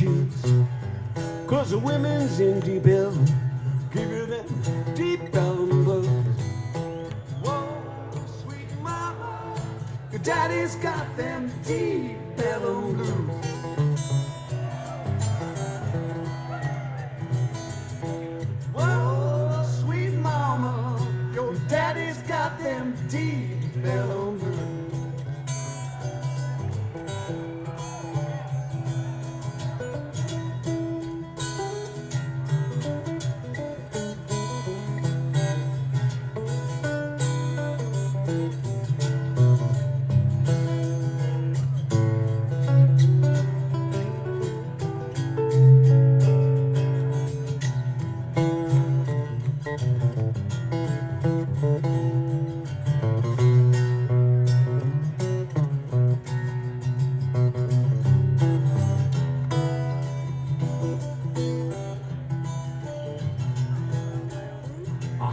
[0.00, 0.64] shoes.
[1.46, 3.26] Cause the women's in deep Ellum
[3.92, 4.46] give you them
[4.94, 6.08] deep Ellum blues.
[7.42, 7.68] Whoa,
[8.40, 9.60] sweet mama,
[10.10, 13.44] your daddy's got them deep Ellum blues.
[18.72, 24.79] Whoa, sweet mama, your daddy's got them deep Ellum blues.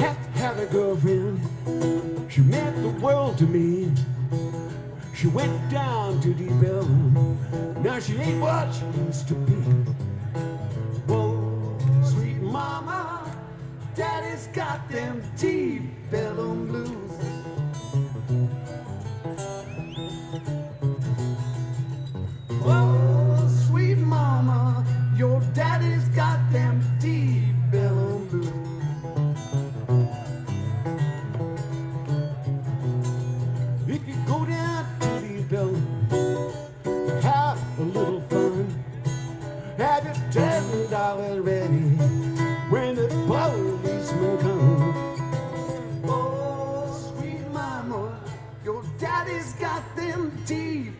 [0.00, 1.40] Have to a girlfriend.
[2.30, 3.92] She meant the world to me.
[5.14, 7.38] She went down to deep Ellum.
[7.82, 9.52] Now she ain't what she used to be.
[11.06, 13.36] Whoa, sweet mama,
[13.94, 17.09] daddy's got them deep Ellum blues.
[39.80, 41.80] Have your ten dollars ready
[42.68, 46.04] when the policemen come.
[46.04, 48.20] Oh, sweet mama,
[48.62, 50.92] your daddy's got them deep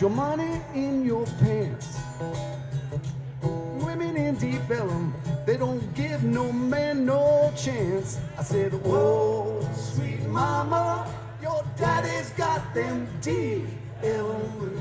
[0.00, 1.98] your money in your pants.
[3.42, 5.14] Women in deep Ellum,
[5.44, 8.20] they don't give no man no chance.
[8.38, 13.66] I said, Whoa, sweet mama, your daddy's got them deep
[14.02, 14.77] Ellum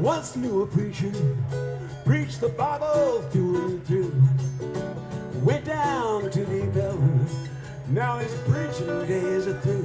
[0.00, 1.12] once knew a preacher,
[2.06, 4.12] preached the Bible through and through.
[5.44, 7.26] Went down to the Ellum,
[7.88, 9.82] now his preaching days are through.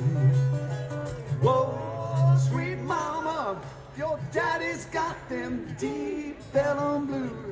[1.41, 3.61] Whoa, sweet mama,
[3.97, 7.44] your daddy's got them deep Ellum blues.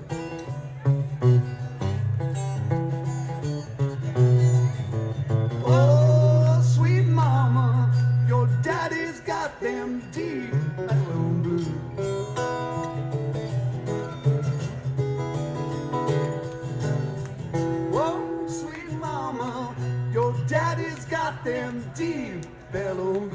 [21.96, 22.44] Got
[22.74, 23.30] them